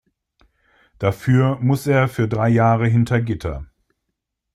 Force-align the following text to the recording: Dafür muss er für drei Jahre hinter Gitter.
Dafür 0.97 1.59
muss 1.59 1.85
er 1.85 2.07
für 2.07 2.27
drei 2.27 2.49
Jahre 2.49 2.87
hinter 2.87 3.21
Gitter. 3.21 3.67